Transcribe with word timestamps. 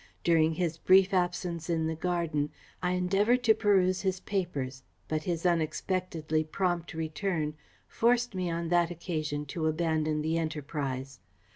During 0.23 0.53
his 0.55 0.79
brief 0.79 1.13
absence 1.13 1.69
in 1.69 1.85
the 1.85 1.93
garden 1.93 2.49
I 2.81 2.93
endeavoured 2.93 3.43
to 3.43 3.53
peruse 3.53 4.01
his 4.01 4.19
papers, 4.19 4.81
but 5.07 5.25
his 5.25 5.45
unexpectedly 5.45 6.43
prompt 6.43 6.95
return 6.95 7.53
forced 7.87 8.33
me 8.33 8.49
on 8.49 8.69
that 8.69 8.89
occasion 8.89 9.45
to 9.53 9.67
abandon 9.67 10.23
the 10.23 10.39
enterprise. 10.39 11.19